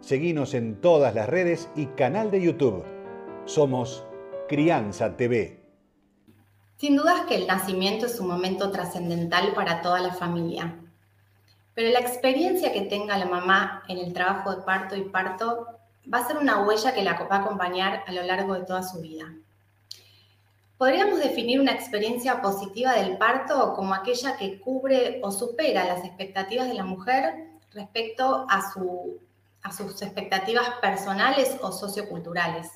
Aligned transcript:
Seguinos 0.00 0.54
en 0.54 0.80
todas 0.80 1.14
las 1.14 1.28
redes 1.28 1.68
y 1.74 1.86
canal 1.86 2.30
de 2.30 2.40
YouTube. 2.40 2.84
Somos 3.44 4.04
Crianza 4.48 5.16
TV. 5.16 5.60
Sin 6.76 6.96
dudas 6.96 7.22
que 7.26 7.34
el 7.34 7.46
nacimiento 7.46 8.06
es 8.06 8.20
un 8.20 8.28
momento 8.28 8.70
trascendental 8.70 9.52
para 9.54 9.82
toda 9.82 10.00
la 10.00 10.14
familia. 10.14 10.76
Pero 11.74 11.90
la 11.90 11.98
experiencia 11.98 12.72
que 12.72 12.82
tenga 12.82 13.18
la 13.18 13.26
mamá 13.26 13.82
en 13.88 13.98
el 13.98 14.12
trabajo 14.12 14.54
de 14.54 14.62
parto 14.62 14.96
y 14.96 15.02
parto 15.02 15.66
va 16.12 16.18
a 16.18 16.26
ser 16.26 16.38
una 16.38 16.64
huella 16.64 16.94
que 16.94 17.02
la 17.02 17.14
va 17.14 17.36
a 17.36 17.40
acompañar 17.40 18.04
a 18.06 18.12
lo 18.12 18.22
largo 18.22 18.54
de 18.54 18.64
toda 18.64 18.84
su 18.84 19.00
vida. 19.00 19.34
Podríamos 20.78 21.18
definir 21.18 21.60
una 21.60 21.72
experiencia 21.72 22.40
positiva 22.40 22.94
del 22.94 23.18
parto 23.18 23.74
como 23.74 23.94
aquella 23.94 24.36
que 24.36 24.60
cubre 24.60 25.20
o 25.24 25.32
supera 25.32 25.84
las 25.84 26.04
expectativas 26.04 26.68
de 26.68 26.74
la 26.74 26.84
mujer 26.84 27.48
respecto 27.72 28.46
a, 28.48 28.72
su, 28.72 29.18
a 29.62 29.72
sus 29.72 30.00
expectativas 30.02 30.68
personales 30.80 31.56
o 31.60 31.72
socioculturales. 31.72 32.70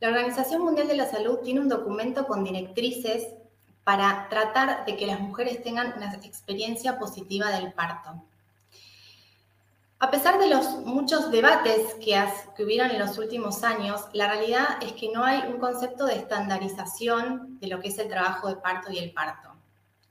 La 0.00 0.08
Organización 0.08 0.62
Mundial 0.62 0.88
de 0.88 0.96
la 0.96 1.10
Salud 1.10 1.40
tiene 1.40 1.60
un 1.60 1.68
documento 1.68 2.26
con 2.26 2.44
directrices 2.44 3.34
para 3.84 4.28
tratar 4.28 4.84
de 4.84 4.96
que 4.96 5.06
las 5.06 5.20
mujeres 5.20 5.62
tengan 5.62 5.94
una 5.96 6.14
experiencia 6.14 6.98
positiva 6.98 7.50
del 7.50 7.72
parto. 7.72 8.22
A 10.02 10.10
pesar 10.10 10.38
de 10.38 10.48
los 10.48 10.78
muchos 10.86 11.30
debates 11.30 11.94
que, 12.02 12.64
hubieron 12.64 12.90
en 12.90 12.98
los 12.98 13.18
últimos 13.18 13.62
años, 13.62 14.06
la 14.14 14.28
realidad 14.28 14.78
es 14.80 14.92
que 14.92 15.10
no 15.12 15.24
hay 15.24 15.42
un 15.46 15.58
concepto 15.58 16.06
de 16.06 16.14
estandarización 16.14 17.60
de 17.60 17.66
lo 17.66 17.80
que 17.80 17.88
es 17.88 17.98
el 17.98 18.08
trabajo 18.08 18.48
de 18.48 18.56
parto 18.56 18.90
y 18.90 18.98
el 18.98 19.12
parto. 19.12 19.49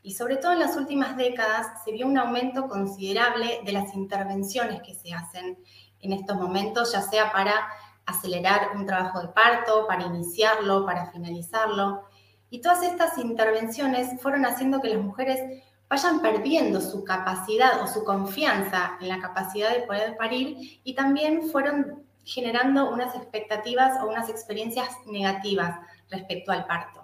Y 0.02 0.14
sobre 0.14 0.38
todo 0.38 0.54
en 0.54 0.60
las 0.60 0.78
últimas 0.78 1.18
décadas 1.18 1.84
se 1.84 1.92
vio 1.92 2.08
un 2.08 2.18
aumento 2.18 2.68
considerable 2.68 3.62
de 3.66 3.72
las 3.72 3.94
intervenciones 3.94 4.82
que 4.82 4.96
se 4.96 5.14
hacen 5.14 5.58
en 6.02 6.14
estos 6.14 6.38
momentos, 6.38 6.94
ya 6.94 7.02
sea 7.02 7.32
para 7.32 7.68
acelerar 8.06 8.76
un 8.76 8.86
trabajo 8.86 9.22
de 9.22 9.28
parto, 9.30 9.86
para 9.88 10.04
iniciarlo, 10.04 10.86
para 10.86 11.12
finalizarlo. 11.12 12.04
Y 12.50 12.62
todas 12.62 12.84
estas 12.84 13.18
intervenciones 13.18 14.22
fueron 14.22 14.46
haciendo 14.46 14.82
que 14.82 14.90
las 14.90 15.04
mujeres 15.04 15.64
vayan 15.90 16.22
perdiendo 16.22 16.82
su 16.82 17.04
capacidad 17.04 17.82
o 17.82 17.88
su 17.88 18.04
confianza 18.04 18.98
en 19.02 19.10
la 19.10 19.20
capacidad 19.20 19.72
de 19.74 19.82
poder 19.82 20.16
parir 20.18 20.80
y 20.84 20.94
también 20.94 21.50
fueron 21.50 22.04
generando 22.24 22.92
unas 22.92 23.16
expectativas 23.16 24.00
o 24.02 24.08
unas 24.08 24.30
experiencias 24.30 24.88
negativas 25.08 25.80
respecto 26.10 26.52
al 26.52 26.66
parto. 26.68 27.02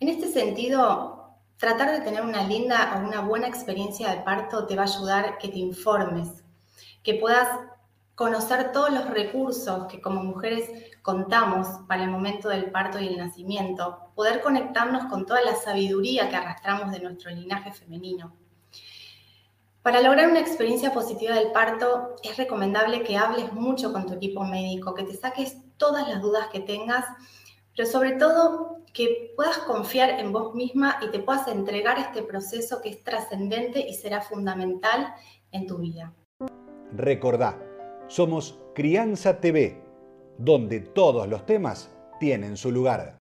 En 0.00 0.08
este 0.08 0.28
sentido, 0.28 1.17
tratar 1.58 1.90
de 1.92 2.00
tener 2.00 2.22
una 2.22 2.44
linda 2.44 2.94
o 2.96 3.06
una 3.06 3.20
buena 3.20 3.48
experiencia 3.48 4.10
de 4.10 4.22
parto 4.22 4.66
te 4.66 4.76
va 4.76 4.82
a 4.82 4.86
ayudar 4.86 5.38
que 5.38 5.48
te 5.48 5.58
informes, 5.58 6.44
que 7.02 7.14
puedas 7.14 7.48
conocer 8.14 8.72
todos 8.72 8.90
los 8.90 9.10
recursos 9.10 9.86
que 9.86 10.00
como 10.00 10.22
mujeres 10.24 10.70
contamos 11.02 11.68
para 11.86 12.04
el 12.04 12.10
momento 12.10 12.48
del 12.48 12.70
parto 12.70 12.98
y 12.98 13.06
el 13.06 13.16
nacimiento, 13.16 14.10
poder 14.14 14.40
conectarnos 14.40 15.04
con 15.04 15.26
toda 15.26 15.40
la 15.42 15.54
sabiduría 15.54 16.28
que 16.28 16.36
arrastramos 16.36 16.90
de 16.90 17.00
nuestro 17.00 17.30
linaje 17.30 17.72
femenino. 17.72 18.34
Para 19.82 20.02
lograr 20.02 20.28
una 20.28 20.40
experiencia 20.40 20.92
positiva 20.92 21.34
del 21.34 21.52
parto, 21.52 22.16
es 22.22 22.36
recomendable 22.36 23.02
que 23.04 23.16
hables 23.16 23.52
mucho 23.52 23.92
con 23.92 24.06
tu 24.06 24.14
equipo 24.14 24.44
médico, 24.44 24.94
que 24.94 25.04
te 25.04 25.16
saques 25.16 25.56
todas 25.76 26.08
las 26.08 26.20
dudas 26.20 26.48
que 26.48 26.60
tengas, 26.60 27.04
pero 27.78 27.88
sobre 27.88 28.16
todo 28.16 28.78
que 28.92 29.32
puedas 29.36 29.58
confiar 29.58 30.18
en 30.18 30.32
vos 30.32 30.52
misma 30.52 30.98
y 31.00 31.12
te 31.12 31.20
puedas 31.20 31.46
entregar 31.46 31.96
este 31.96 32.24
proceso 32.24 32.80
que 32.82 32.88
es 32.88 33.04
trascendente 33.04 33.78
y 33.78 33.94
será 33.94 34.20
fundamental 34.20 35.14
en 35.52 35.68
tu 35.68 35.78
vida. 35.78 36.12
Recordá, 36.92 37.56
somos 38.08 38.58
Crianza 38.74 39.38
TV, 39.38 39.80
donde 40.38 40.80
todos 40.80 41.28
los 41.28 41.46
temas 41.46 41.88
tienen 42.18 42.56
su 42.56 42.72
lugar. 42.72 43.16